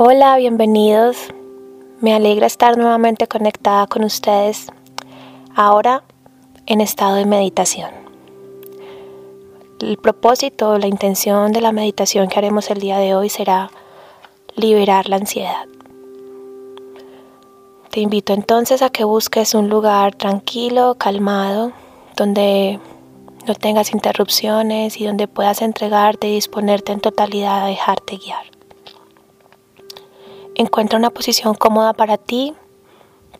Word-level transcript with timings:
Hola, 0.00 0.36
bienvenidos. 0.36 1.16
Me 2.00 2.14
alegra 2.14 2.46
estar 2.46 2.78
nuevamente 2.78 3.26
conectada 3.26 3.88
con 3.88 4.04
ustedes, 4.04 4.68
ahora 5.56 6.04
en 6.66 6.80
estado 6.80 7.16
de 7.16 7.26
meditación. 7.26 7.90
El 9.80 9.96
propósito, 9.96 10.78
la 10.78 10.86
intención 10.86 11.50
de 11.50 11.60
la 11.60 11.72
meditación 11.72 12.28
que 12.28 12.38
haremos 12.38 12.70
el 12.70 12.78
día 12.78 12.98
de 12.98 13.16
hoy 13.16 13.28
será 13.28 13.72
liberar 14.54 15.08
la 15.08 15.16
ansiedad. 15.16 15.66
Te 17.90 17.98
invito 17.98 18.34
entonces 18.34 18.82
a 18.82 18.90
que 18.90 19.02
busques 19.02 19.52
un 19.56 19.68
lugar 19.68 20.14
tranquilo, 20.14 20.94
calmado, 20.94 21.72
donde 22.16 22.78
no 23.48 23.54
tengas 23.56 23.92
interrupciones 23.92 25.00
y 25.00 25.06
donde 25.06 25.26
puedas 25.26 25.60
entregarte 25.60 26.28
y 26.28 26.34
disponerte 26.34 26.92
en 26.92 27.00
totalidad 27.00 27.64
a 27.64 27.66
dejarte 27.66 28.16
guiar. 28.18 28.57
Encuentra 30.58 30.98
una 30.98 31.10
posición 31.10 31.54
cómoda 31.54 31.92
para 31.92 32.16
ti. 32.16 32.52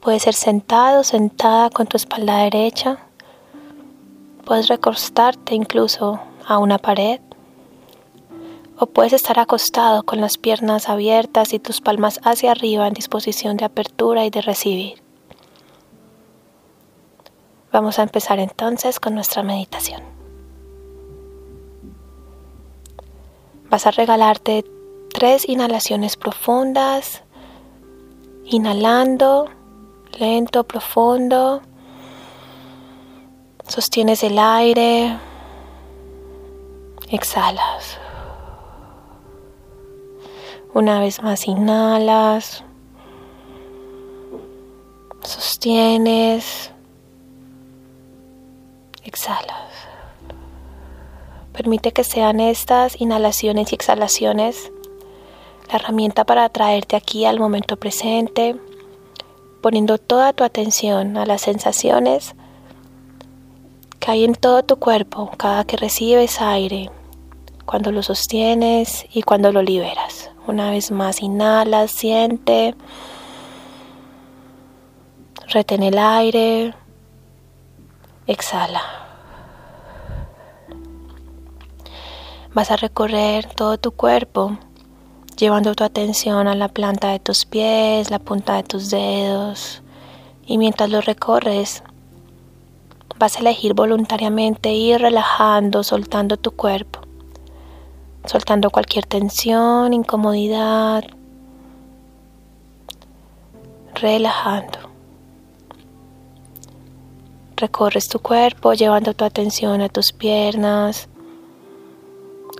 Puedes 0.01 0.23
ser 0.23 0.35
sentado, 0.35 1.03
sentada 1.03 1.69
con 1.69 1.89
tu 1.89 1.97
espalda 1.97 2.45
derecha. 2.45 2.99
Puedes 4.45 4.69
recostarte 4.69 5.57
incluso 5.57 6.21
a 6.47 6.59
una 6.59 6.79
pared. 6.79 7.19
O 8.79 8.87
puedes 8.87 9.13
estar 9.13 9.41
acostado 9.41 10.05
con 10.05 10.21
las 10.21 10.39
piernas 10.39 10.89
abiertas 10.89 11.53
y 11.53 11.59
tus 11.59 11.81
palmas 11.81 12.21
hacia 12.23 12.53
arriba 12.53 12.87
en 12.87 12.95
disposición 12.95 13.57
de 13.57 13.65
apertura 13.65 14.25
y 14.25 14.31
de 14.31 14.41
recibir. 14.41 15.03
Vamos 17.73 17.99
a 17.99 18.05
empezar 18.05 18.39
entonces 18.39 19.01
con 19.01 19.17
nuestra 19.17 19.43
meditación. 19.43 20.03
Vas 23.69 23.89
a 23.89 23.91
regalarte 23.91 24.65
tres 25.19 25.49
inhalaciones 25.49 26.17
profundas, 26.17 27.25
inhalando, 28.45 29.51
lento, 30.17 30.63
profundo. 30.63 31.61
Sostienes 33.67 34.23
el 34.23 34.39
aire, 34.39 35.19
exhalas. 37.11 37.99
Una 40.73 41.01
vez 41.01 41.21
más 41.21 41.49
inhalas, 41.49 42.63
sostienes, 45.23 46.71
exhalas. 49.03 49.73
Permite 51.53 51.91
que 51.91 52.05
sean 52.05 52.39
estas 52.39 53.01
inhalaciones 53.01 53.73
y 53.73 53.75
exhalaciones 53.75 54.71
la 55.69 55.77
herramienta 55.77 56.25
para 56.25 56.45
atraerte 56.45 56.97
aquí 56.97 57.25
al 57.25 57.39
momento 57.39 57.77
presente, 57.77 58.57
poniendo 59.61 59.99
toda 59.99 60.33
tu 60.33 60.45
atención 60.45 61.17
a 61.17 61.27
las 61.27 61.43
sensaciones 61.43 62.35
que 63.99 64.11
hay 64.11 64.25
en 64.25 64.35
todo 64.35 64.63
tu 64.63 64.77
cuerpo 64.77 65.31
cada 65.37 65.65
que 65.65 65.77
recibes 65.77 66.41
aire, 66.41 66.91
cuando 67.67 67.93
lo 67.93 68.03
sostienes 68.03 69.07
y 69.13 69.23
cuando 69.23 69.53
lo 69.53 69.63
liberas. 69.63 70.31
Una 70.47 70.71
vez 70.71 70.91
más, 70.91 71.21
inhala, 71.21 71.89
siente, 71.89 72.75
retén 75.49 75.83
el 75.83 75.99
aire, 75.99 76.75
exhala. 78.27 78.83
Vas 82.55 82.71
a 82.71 82.77
recorrer 82.77 83.47
todo 83.55 83.77
tu 83.77 83.93
cuerpo 83.93 84.57
llevando 85.39 85.75
tu 85.77 85.85
atención 85.85 86.49
a 86.49 86.57
la 86.57 86.69
planta 86.69 87.13
de 87.13 87.21
tus 87.21 87.45
pies, 87.45 88.11
la 88.11 88.19
punta 88.19 88.57
de 88.57 88.65
tus 88.65 88.91
dedos, 88.91 89.83
y 90.45 90.59
mientras 90.59 90.91
lo 90.91 91.01
recorres, 91.01 91.85
vas 93.19 93.37
a 93.37 93.41
elegir 93.41 93.75
voluntariamente 93.75 94.73
ir 94.73 95.01
relajando, 95.01 95.85
soltando 95.85 96.37
tu 96.37 96.51
cuerpo, 96.51 97.01
soltando 98.25 98.71
cualquier 98.71 99.07
tensión, 99.07 99.93
incomodidad, 99.93 101.05
relajando. 103.95 104.79
Recorres 107.57 108.09
tu 108.09 108.19
cuerpo 108.19 108.75
llevando 108.75 109.15
tu 109.15 109.25
atención 109.25 109.83
a 109.83 109.89
tus 109.89 110.13
piernas, 110.13 111.09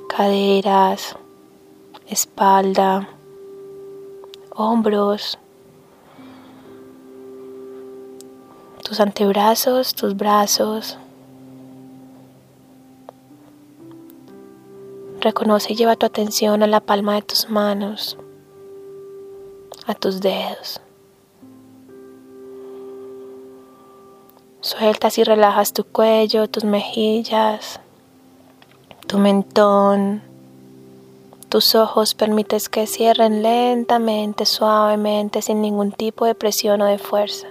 caderas, 0.09 1.17
espalda, 2.09 3.09
hombros, 4.55 5.39
tus 8.83 9.01
antebrazos, 9.01 9.95
tus 9.95 10.17
brazos. 10.17 10.99
Reconoce 15.21 15.73
y 15.73 15.77
lleva 15.77 15.97
tu 15.97 16.07
atención 16.07 16.63
a 16.63 16.67
la 16.67 16.81
palma 16.81 17.17
de 17.17 17.23
tus 17.23 17.51
manos, 17.51 18.17
a 19.87 19.95
tus 19.95 20.21
dedos. 20.21 20.81
Sueltas 24.61 25.19
y 25.19 25.25
relajas 25.25 25.73
tu 25.73 25.85
cuello, 25.85 26.49
tus 26.49 26.65
mejillas, 26.65 27.81
tu 29.07 29.19
mentón, 29.19 30.23
tus 31.49 31.75
ojos 31.75 32.15
permites 32.15 32.69
que 32.69 32.87
cierren 32.87 33.43
lentamente, 33.43 34.45
suavemente, 34.45 35.41
sin 35.41 35.63
ningún 35.63 35.93
tipo 35.93 36.27
de 36.27 36.35
presión 36.35 36.83
o 36.83 36.87
de 36.87 36.99
fuerza. 36.99 37.49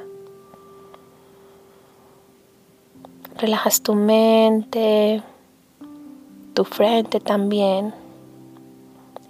Relajas 3.35 3.81
tu 3.81 3.95
mente, 3.95 5.23
tu 6.53 6.63
frente 6.63 7.19
también, 7.19 7.93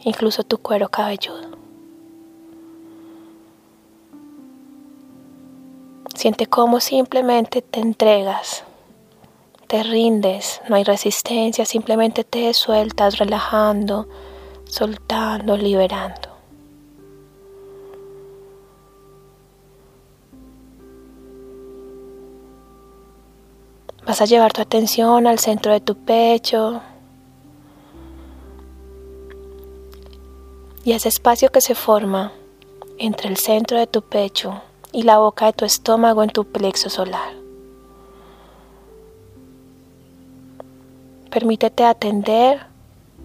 incluso 0.04 0.44
tu 0.44 0.58
cuero 0.58 0.90
cabelludo. 0.90 1.58
Siente 6.14 6.48
cómo 6.48 6.80
simplemente 6.80 7.62
te 7.62 7.80
entregas, 7.80 8.64
te 9.68 9.84
rindes, 9.84 10.62
no 10.68 10.76
hay 10.76 10.84
resistencia, 10.84 11.64
simplemente 11.66 12.24
te 12.24 12.54
sueltas 12.54 13.18
relajando 13.18 14.08
soltando, 14.70 15.58
liberando. 15.58 16.38
Vas 24.06 24.22
a 24.22 24.26
llevar 24.26 24.54
tu 24.54 24.62
atención 24.62 25.28
al 25.28 25.38
centro 25.40 25.74
de 25.74 25.82
tu 25.82 25.96
pecho 25.96 26.82
y 30.86 30.94
ese 30.94 31.10
espacio 31.10 31.52
que 31.52 31.60
se 31.60 31.76
forma 31.76 32.32
entre 32.98 33.28
el 33.28 33.36
centro 33.36 33.78
de 33.78 33.88
tu 33.88 34.02
pecho 34.02 34.62
y 34.94 35.04
la 35.04 35.18
boca 35.18 35.48
de 35.48 35.54
tu 35.54 35.66
estómago 35.66 36.24
en 36.24 36.30
tu 36.30 36.46
plexo 36.46 36.90
solar. 36.90 37.34
Permítete 41.30 41.84
atender 41.84 42.66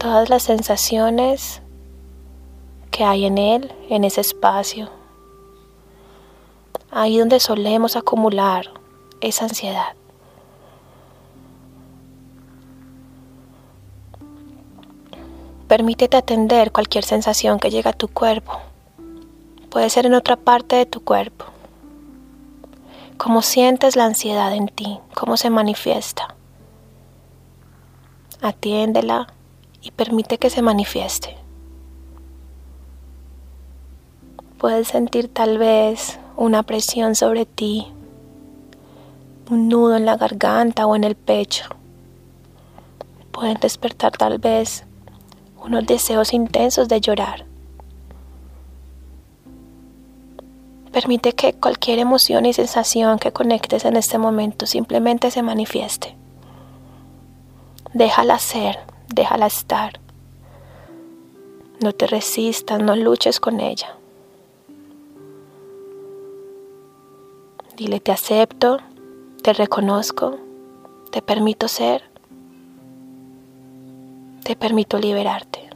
todas 0.03 0.31
las 0.31 0.43
sensaciones 0.43 1.63
que 2.91 3.05
hay 3.05 3.25
en 3.25 3.39
él, 3.39 3.73
en 3.89 4.03
ese 4.03 4.21
espacio. 4.21 4.91
Ahí 6.91 7.19
donde 7.19 7.39
solemos 7.39 7.95
acumular 7.95 8.73
esa 9.21 9.45
ansiedad. 9.45 9.95
Permítete 15.69 16.17
atender 16.17 16.73
cualquier 16.73 17.05
sensación 17.05 17.61
que 17.61 17.71
llegue 17.71 17.89
a 17.89 17.93
tu 17.93 18.09
cuerpo. 18.09 18.59
Puede 19.71 19.89
ser 19.89 20.07
en 20.07 20.15
otra 20.15 20.35
parte 20.35 20.75
de 20.75 20.85
tu 20.85 21.05
cuerpo. 21.05 21.45
¿Cómo 23.19 23.41
sientes 23.41 23.95
la 23.95 24.07
ansiedad 24.07 24.53
en 24.53 24.67
ti? 24.67 24.99
¿Cómo 25.15 25.37
se 25.37 25.49
manifiesta? 25.49 26.35
Atiéndela 28.41 29.29
y 29.83 29.91
permite 29.91 30.39
que 30.39 30.49
se 30.49 30.63
manifieste. 30.63 31.37
Puedes 34.59 34.89
sentir 34.89 35.29
tal 35.29 35.59
vez 35.59 36.21
una 36.37 36.63
presión 36.63 37.17
sobre 37.17 37.47
ti, 37.47 37.89
un 39.51 39.69
nudo 39.69 39.97
en 39.97 40.07
la 40.07 40.17
garganta 40.17 40.87
o 40.87 40.95
en 40.95 41.03
el 41.03 41.17
pecho. 41.17 41.65
Pueden 43.33 43.59
despertar 43.61 44.13
tal 44.13 44.39
vez 44.39 44.85
unos 45.61 45.85
deseos 45.87 46.33
intensos 46.33 46.89
de 46.89 47.01
llorar. 47.01 47.45
Permite 50.93 51.33
que 51.33 51.55
cualquier 51.55 51.99
emoción 51.99 52.47
y 52.47 52.53
sensación 52.53 53.19
que 53.19 53.33
conectes 53.33 53.85
en 53.85 53.97
este 53.97 54.19
momento 54.19 54.67
simplemente 54.67 55.31
se 55.31 55.43
manifieste. 55.43 56.15
Déjala 57.95 58.39
ser 58.39 58.92
déjala 59.15 59.47
estar. 59.47 60.01
No 61.81 61.93
te 61.93 62.07
resistas, 62.07 62.81
no 62.83 62.95
luches 62.97 63.41
con 63.41 63.61
ella. 63.61 63.97
Dile, 67.77 68.01
te 68.01 68.13
acepto, 68.13 68.79
te 69.43 69.53
reconozco, 69.53 70.39
te 71.11 71.23
permito 71.23 71.69
ser, 71.69 72.05
te 74.45 74.55
permito 74.57 74.99
liberarte. 74.99 75.71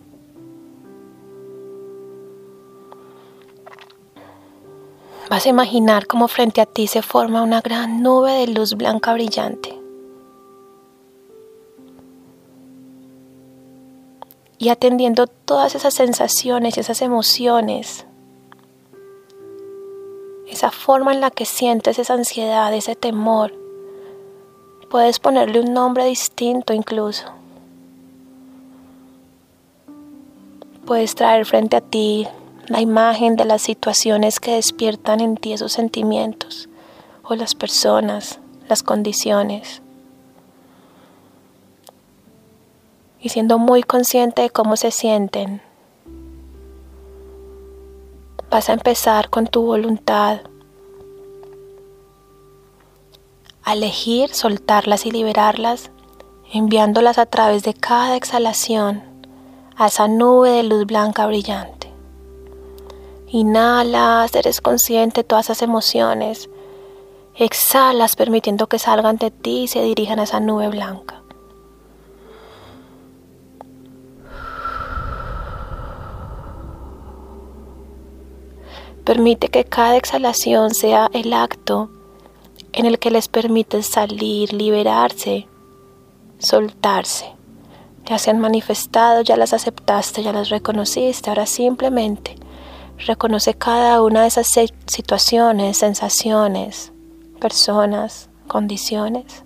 Vas 5.29 5.45
a 5.45 5.49
imaginar 5.49 6.07
cómo 6.07 6.29
frente 6.29 6.61
a 6.61 6.67
ti 6.67 6.87
se 6.87 7.03
forma 7.03 7.43
una 7.43 7.61
gran 7.61 8.01
nube 8.01 8.31
de 8.33 8.47
luz 8.47 8.75
blanca 8.75 9.13
brillante. 9.13 9.76
Y 14.59 14.71
atendiendo 14.71 15.27
todas 15.27 15.75
esas 15.75 15.95
sensaciones, 15.95 16.79
esas 16.79 17.03
emociones, 17.03 18.07
esa 20.49 20.71
forma 20.71 21.13
en 21.13 21.21
la 21.21 21.31
que 21.31 21.45
sientes 21.45 21.99
esa 21.99 22.15
ansiedad, 22.15 22.73
ese 22.73 22.95
temor, 22.95 23.53
puedes 24.91 25.19
ponerle 25.19 25.61
un 25.61 25.75
nombre 25.75 26.05
distinto 26.05 26.73
incluso. 26.73 27.25
Puedes 30.87 31.15
traer 31.15 31.45
frente 31.45 31.77
a 31.77 31.81
ti 31.81 32.27
la 32.69 32.81
imagen 32.81 33.37
de 33.37 33.45
las 33.45 33.63
situaciones 33.63 34.41
que 34.41 34.55
despiertan 34.55 35.21
en 35.21 35.37
ti 35.37 35.53
esos 35.53 35.73
sentimientos, 35.73 36.69
o 37.23 37.35
las 37.35 37.55
personas, 37.55 38.39
las 38.69 38.83
condiciones. 38.83 39.83
Y 43.27 43.29
siendo 43.29 43.59
muy 43.59 43.83
consciente 43.83 44.43
de 44.43 44.51
cómo 44.51 44.77
se 44.77 44.93
sienten, 44.93 45.61
vas 48.49 48.69
a 48.69 48.73
empezar 48.73 49.31
con 49.31 49.49
tu 49.49 49.63
voluntad 49.63 50.43
a 53.65 53.73
elegir 53.73 54.33
soltarlas 54.33 55.07
y 55.07 55.11
liberarlas, 55.11 55.91
enviándolas 56.53 57.19
a 57.19 57.27
través 57.27 57.65
de 57.65 57.75
cada 57.75 58.15
exhalación 58.15 59.03
a 59.75 59.89
esa 59.89 60.07
nube 60.07 60.51
de 60.51 60.63
luz 60.63 60.87
blanca 60.87 61.27
brillante. 61.27 61.91
Inhalas, 63.27 64.37
eres 64.37 64.61
consciente 64.61 65.23
de 65.23 65.25
todas 65.25 65.47
esas 65.47 65.63
emociones. 65.63 66.49
Exhalas 67.35 68.15
permitiendo 68.15 68.69
que 68.69 68.79
salgan 68.79 69.17
de 69.17 69.33
ti 69.33 69.63
y 69.63 69.67
se 69.67 69.83
dirijan 69.83 70.21
a 70.21 70.23
esa 70.23 70.39
nube 70.39 70.69
blanca. 70.69 71.26
Permite 79.07 79.49
que 79.49 79.65
cada 79.65 79.97
exhalación 79.97 80.75
sea 80.75 81.09
el 81.15 81.33
acto 81.33 81.89
en 82.75 82.85
el 82.85 82.99
que 82.99 83.11
les 83.11 83.29
permites 83.29 83.87
salir, 83.87 84.53
liberarse, 84.53 85.49
soltarse. 86.39 87.33
Ya 88.05 88.19
se 88.19 88.29
han 88.29 88.41
manifestado, 88.41 89.23
ya 89.23 89.39
las 89.39 89.55
aceptaste, 89.55 90.23
ya 90.23 90.33
las 90.33 90.51
reconociste, 90.51 91.31
ahora 91.31 91.47
simplemente 91.47 92.37
Reconoce 92.99 93.53
cada 93.55 94.03
una 94.03 94.23
de 94.23 94.29
esas 94.29 94.59
situaciones, 94.87 95.77
sensaciones, 95.77 96.93
personas, 97.41 98.31
condiciones. 98.49 99.45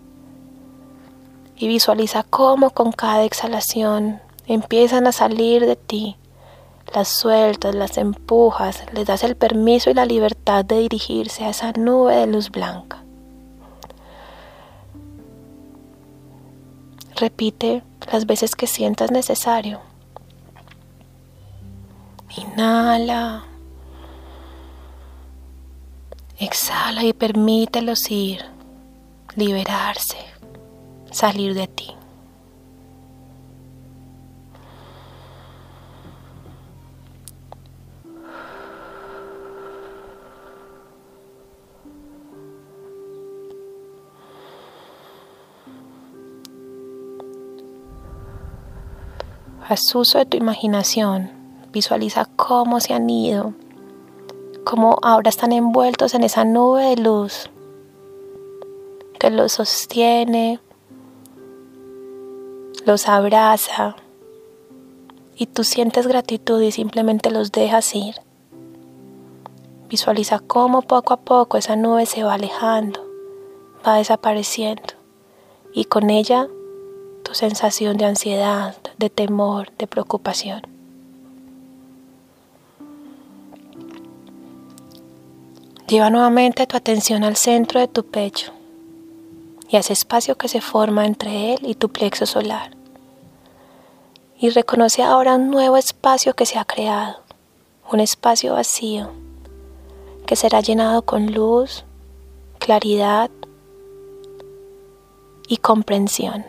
Y 1.56 1.66
visualiza 1.66 2.22
cómo 2.22 2.70
con 2.70 2.92
cada 2.92 3.24
exhalación 3.24 4.20
empiezan 4.46 5.06
a 5.08 5.12
salir 5.12 5.66
de 5.66 5.76
ti. 5.76 6.16
Las 6.94 7.08
sueltas, 7.08 7.74
las 7.74 7.98
empujas, 7.98 8.84
les 8.92 9.06
das 9.06 9.22
el 9.22 9.36
permiso 9.36 9.90
y 9.90 9.94
la 9.94 10.04
libertad 10.04 10.64
de 10.64 10.80
dirigirse 10.80 11.44
a 11.44 11.50
esa 11.50 11.72
nube 11.72 12.16
de 12.16 12.26
luz 12.26 12.50
blanca. 12.50 13.04
Repite 17.14 17.84
las 18.10 18.26
veces 18.26 18.56
que 18.56 18.66
sientas 18.66 19.10
necesario. 19.12 19.80
Inhala. 22.36 23.44
Exhala 26.38 27.04
y 27.04 27.12
permítelos 27.12 28.10
ir, 28.10 28.42
liberarse, 29.36 30.16
salir 31.10 31.54
de 31.54 31.68
ti. 31.68 31.99
Haz 49.70 49.94
uso 49.94 50.18
de 50.18 50.26
tu 50.26 50.36
imaginación 50.36 51.30
Visualiza 51.72 52.24
cómo 52.24 52.80
se 52.80 52.92
han 52.92 53.08
ido, 53.08 53.54
cómo 54.64 54.98
ahora 55.02 55.28
están 55.28 55.52
envueltos 55.52 56.14
en 56.14 56.24
esa 56.24 56.44
nube 56.44 56.82
de 56.82 56.96
luz 56.96 57.48
que 59.20 59.30
los 59.30 59.52
sostiene, 59.52 60.58
los 62.84 63.06
abraza 63.06 63.94
y 65.36 65.46
tú 65.46 65.62
sientes 65.62 66.08
gratitud 66.08 66.60
y 66.60 66.72
simplemente 66.72 67.30
los 67.30 67.52
dejas 67.52 67.94
ir. 67.94 68.16
Visualiza 69.88 70.40
cómo 70.40 70.82
poco 70.82 71.14
a 71.14 71.18
poco 71.18 71.56
esa 71.56 71.76
nube 71.76 72.06
se 72.06 72.24
va 72.24 72.34
alejando, 72.34 73.06
va 73.86 73.98
desapareciendo 73.98 74.94
y 75.72 75.84
con 75.84 76.10
ella 76.10 76.48
tu 77.30 77.36
sensación 77.36 77.96
de 77.96 78.06
ansiedad, 78.06 78.74
de 78.98 79.08
temor, 79.08 79.70
de 79.78 79.86
preocupación. 79.86 80.62
Lleva 85.86 86.10
nuevamente 86.10 86.66
tu 86.66 86.76
atención 86.76 87.22
al 87.22 87.36
centro 87.36 87.78
de 87.78 87.86
tu 87.86 88.04
pecho 88.04 88.50
y 89.68 89.76
a 89.76 89.78
ese 89.78 89.92
espacio 89.92 90.36
que 90.36 90.48
se 90.48 90.60
forma 90.60 91.06
entre 91.06 91.54
él 91.54 91.60
y 91.62 91.76
tu 91.76 91.88
plexo 91.88 92.26
solar. 92.26 92.72
Y 94.36 94.50
reconoce 94.50 95.04
ahora 95.04 95.36
un 95.36 95.52
nuevo 95.52 95.76
espacio 95.76 96.34
que 96.34 96.46
se 96.46 96.58
ha 96.58 96.64
creado, 96.64 97.20
un 97.92 98.00
espacio 98.00 98.54
vacío, 98.54 99.08
que 100.26 100.34
será 100.34 100.62
llenado 100.62 101.02
con 101.02 101.32
luz, 101.32 101.84
claridad 102.58 103.30
y 105.46 105.58
comprensión, 105.58 106.44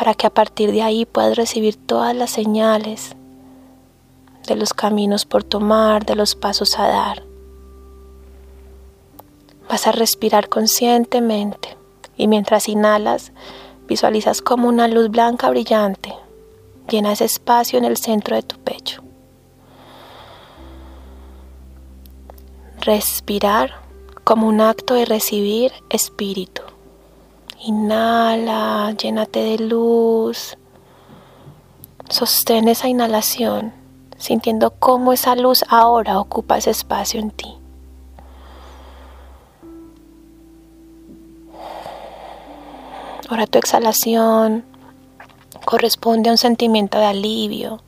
para 0.00 0.14
que 0.14 0.26
a 0.26 0.30
partir 0.30 0.72
de 0.72 0.80
ahí 0.80 1.04
puedas 1.04 1.36
recibir 1.36 1.76
todas 1.76 2.16
las 2.16 2.30
señales 2.30 3.14
de 4.48 4.56
los 4.56 4.72
caminos 4.72 5.26
por 5.26 5.44
tomar, 5.44 6.06
de 6.06 6.16
los 6.16 6.34
pasos 6.34 6.78
a 6.78 6.88
dar. 6.88 7.22
Vas 9.68 9.86
a 9.86 9.92
respirar 9.92 10.48
conscientemente 10.48 11.76
y 12.16 12.28
mientras 12.28 12.70
inhalas 12.70 13.32
visualizas 13.88 14.40
como 14.40 14.68
una 14.68 14.88
luz 14.88 15.10
blanca 15.10 15.50
brillante 15.50 16.14
llena 16.88 17.12
ese 17.12 17.26
espacio 17.26 17.78
en 17.78 17.84
el 17.84 17.98
centro 17.98 18.36
de 18.36 18.42
tu 18.42 18.56
pecho. 18.56 19.02
Respirar 22.80 23.74
como 24.24 24.48
un 24.48 24.62
acto 24.62 24.94
de 24.94 25.04
recibir 25.04 25.72
espíritu. 25.90 26.62
Inhala, 27.62 28.92
llénate 28.92 29.40
de 29.40 29.58
luz. 29.58 30.56
Sostén 32.08 32.68
esa 32.68 32.88
inhalación 32.88 33.80
sintiendo 34.20 34.70
cómo 34.78 35.12
esa 35.12 35.34
luz 35.34 35.64
ahora 35.68 36.20
ocupa 36.20 36.58
ese 36.58 36.70
espacio 36.70 37.18
en 37.18 37.30
ti. 37.30 37.56
Ahora 43.28 43.46
tu 43.46 43.58
exhalación 43.58 44.64
corresponde 45.64 46.28
a 46.28 46.32
un 46.32 46.38
sentimiento 46.38 46.98
de 46.98 47.06
alivio, 47.06 47.80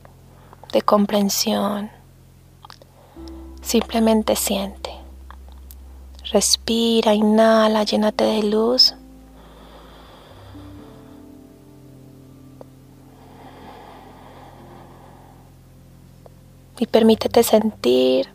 de 0.72 0.82
comprensión. 0.82 1.90
Simplemente 3.60 4.36
siente. 4.36 4.90
Respira, 6.30 7.14
inhala, 7.14 7.84
llénate 7.84 8.24
de 8.24 8.42
luz. 8.44 8.94
y 16.82 16.86
permítete 16.86 17.44
sentir 17.44 18.28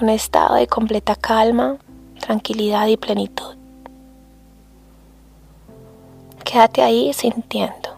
un 0.00 0.08
estado 0.08 0.54
de 0.54 0.66
completa 0.66 1.14
calma, 1.14 1.76
tranquilidad 2.20 2.86
y 2.86 2.96
plenitud. 2.96 3.54
Quédate 6.42 6.80
ahí 6.80 7.12
sintiendo. 7.12 7.90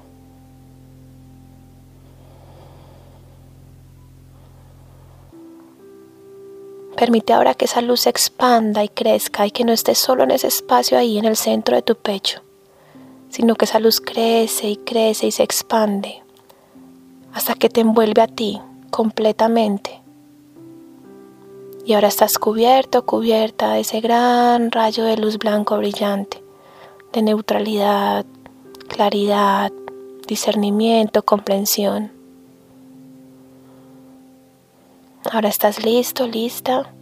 Permite 6.96 7.32
ahora 7.32 7.54
que 7.54 7.66
esa 7.66 7.82
luz 7.82 8.00
se 8.00 8.10
expanda 8.10 8.82
y 8.82 8.88
crezca 8.88 9.46
y 9.46 9.52
que 9.52 9.62
no 9.62 9.70
estés 9.70 9.98
solo 9.98 10.24
en 10.24 10.32
ese 10.32 10.48
espacio 10.48 10.98
ahí 10.98 11.18
en 11.18 11.24
el 11.24 11.36
centro 11.36 11.76
de 11.76 11.82
tu 11.82 11.94
pecho, 11.94 12.40
sino 13.28 13.54
que 13.54 13.66
esa 13.66 13.78
luz 13.78 14.00
crece 14.00 14.70
y 14.70 14.76
crece 14.76 15.28
y 15.28 15.30
se 15.30 15.44
expande 15.44 16.19
hasta 17.32 17.54
que 17.54 17.68
te 17.68 17.80
envuelve 17.80 18.22
a 18.22 18.26
ti 18.26 18.60
completamente. 18.90 20.00
Y 21.84 21.94
ahora 21.94 22.08
estás 22.08 22.38
cubierto, 22.38 23.06
cubierta 23.06 23.72
de 23.72 23.80
ese 23.80 24.00
gran 24.00 24.70
rayo 24.70 25.04
de 25.04 25.16
luz 25.16 25.38
blanco 25.38 25.76
brillante, 25.78 26.42
de 27.12 27.22
neutralidad, 27.22 28.26
claridad, 28.88 29.72
discernimiento, 30.26 31.22
comprensión. 31.22 32.12
Ahora 35.32 35.48
estás 35.48 35.84
listo, 35.84 36.26
lista 36.26 36.92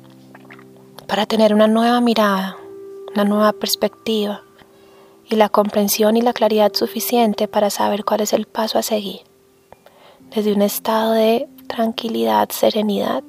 para 1.06 1.24
tener 1.26 1.54
una 1.54 1.66
nueva 1.66 2.00
mirada, 2.00 2.56
una 3.14 3.24
nueva 3.24 3.52
perspectiva 3.52 4.42
y 5.28 5.36
la 5.36 5.48
comprensión 5.48 6.16
y 6.16 6.22
la 6.22 6.32
claridad 6.32 6.72
suficiente 6.74 7.48
para 7.48 7.70
saber 7.70 8.04
cuál 8.04 8.20
es 8.20 8.32
el 8.32 8.46
paso 8.46 8.78
a 8.78 8.82
seguir. 8.82 9.27
Desde 10.34 10.52
un 10.52 10.62
estado 10.62 11.12
de 11.12 11.48
tranquilidad, 11.66 12.50
serenidad 12.50 13.22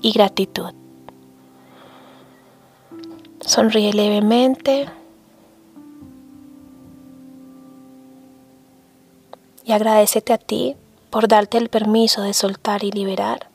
y 0.00 0.12
gratitud. 0.12 0.72
Sonríe 3.40 3.92
levemente 3.92 4.88
y 9.64 9.72
agradecete 9.72 10.32
a 10.32 10.38
ti 10.38 10.76
por 11.10 11.28
darte 11.28 11.58
el 11.58 11.68
permiso 11.68 12.22
de 12.22 12.32
soltar 12.32 12.84
y 12.84 12.90
liberar 12.90 13.48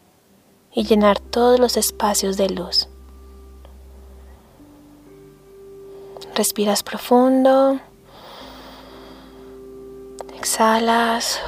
y 0.73 0.83
llenar 0.83 1.19
todos 1.19 1.59
los 1.59 1.77
espacios 1.77 2.37
de 2.37 2.49
luz. 2.49 2.87
Respiras 6.35 6.83
profundo, 6.83 7.79
exhalas 10.35 11.41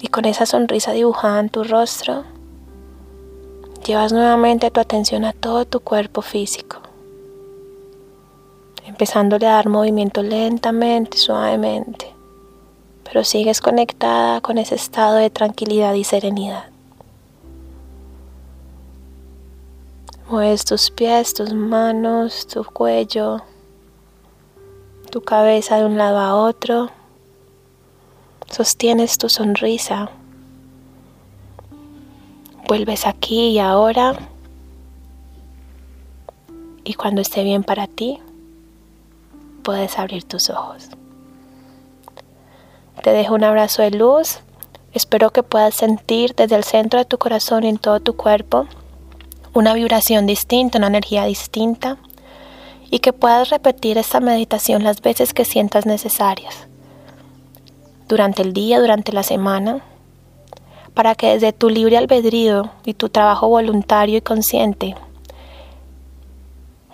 y 0.00 0.08
con 0.08 0.24
esa 0.24 0.46
sonrisa 0.46 0.92
dibujada 0.92 1.40
en 1.40 1.48
tu 1.48 1.64
rostro, 1.64 2.24
llevas 3.86 4.12
nuevamente 4.12 4.70
tu 4.70 4.80
atención 4.80 5.24
a 5.24 5.32
todo 5.32 5.64
tu 5.64 5.80
cuerpo 5.80 6.22
físico, 6.22 6.78
empezándole 8.86 9.46
a 9.46 9.52
dar 9.52 9.68
movimiento 9.68 10.22
lentamente 10.22 11.18
suavemente 11.18 12.18
pero 13.08 13.24
sigues 13.24 13.60
conectada 13.60 14.40
con 14.42 14.58
ese 14.58 14.74
estado 14.74 15.16
de 15.16 15.30
tranquilidad 15.30 15.94
y 15.94 16.04
serenidad. 16.04 16.64
Mueves 20.28 20.66
tus 20.66 20.90
pies, 20.90 21.32
tus 21.32 21.54
manos, 21.54 22.46
tu 22.46 22.62
cuello, 22.64 23.40
tu 25.10 25.22
cabeza 25.22 25.78
de 25.78 25.86
un 25.86 25.96
lado 25.96 26.18
a 26.18 26.34
otro. 26.34 26.90
Sostienes 28.50 29.18
tu 29.18 29.28
sonrisa. 29.28 30.10
Vuelves 32.66 33.06
aquí 33.06 33.50
y 33.50 33.58
ahora. 33.58 34.18
Y 36.84 36.94
cuando 36.94 37.20
esté 37.20 37.44
bien 37.44 37.62
para 37.62 37.86
ti, 37.86 38.18
puedes 39.62 39.98
abrir 39.98 40.24
tus 40.24 40.50
ojos. 40.50 40.88
Te 43.02 43.10
dejo 43.10 43.34
un 43.34 43.44
abrazo 43.44 43.82
de 43.82 43.90
luz. 43.90 44.40
Espero 44.92 45.30
que 45.30 45.42
puedas 45.42 45.74
sentir 45.74 46.34
desde 46.34 46.56
el 46.56 46.64
centro 46.64 46.98
de 46.98 47.04
tu 47.04 47.18
corazón 47.18 47.64
y 47.64 47.68
en 47.68 47.78
todo 47.78 48.00
tu 48.00 48.16
cuerpo 48.16 48.66
una 49.52 49.74
vibración 49.74 50.26
distinta, 50.26 50.78
una 50.78 50.86
energía 50.86 51.24
distinta 51.24 51.98
y 52.90 53.00
que 53.00 53.12
puedas 53.12 53.50
repetir 53.50 53.98
esta 53.98 54.20
meditación 54.20 54.84
las 54.84 55.02
veces 55.02 55.34
que 55.34 55.44
sientas 55.44 55.84
necesarias. 55.84 56.68
Durante 58.08 58.42
el 58.42 58.52
día, 58.52 58.80
durante 58.80 59.12
la 59.12 59.22
semana, 59.22 59.80
para 60.94 61.14
que 61.14 61.28
desde 61.28 61.52
tu 61.52 61.68
libre 61.68 61.96
albedrío 61.96 62.70
y 62.84 62.94
tu 62.94 63.08
trabajo 63.08 63.48
voluntario 63.48 64.16
y 64.16 64.20
consciente 64.20 64.96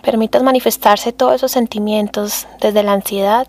permitas 0.03 0.43
manifestarse 0.43 1.11
todos 1.11 1.33
esos 1.33 1.51
sentimientos 1.51 2.47
desde 2.61 2.83
la 2.83 2.93
ansiedad 2.93 3.47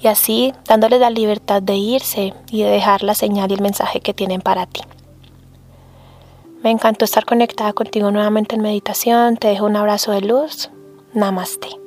y 0.00 0.06
así 0.06 0.54
dándoles 0.66 1.00
la 1.00 1.10
libertad 1.10 1.60
de 1.60 1.76
irse 1.76 2.32
y 2.50 2.62
de 2.62 2.70
dejar 2.70 3.02
la 3.02 3.14
señal 3.14 3.50
y 3.50 3.54
el 3.54 3.60
mensaje 3.60 4.00
que 4.00 4.14
tienen 4.14 4.40
para 4.40 4.66
ti. 4.66 4.80
Me 6.62 6.70
encantó 6.70 7.04
estar 7.04 7.26
conectada 7.26 7.74
contigo 7.74 8.10
nuevamente 8.10 8.54
en 8.54 8.62
meditación. 8.62 9.36
Te 9.36 9.48
dejo 9.48 9.66
un 9.66 9.76
abrazo 9.76 10.12
de 10.12 10.22
luz. 10.22 10.70
Namaste. 11.12 11.83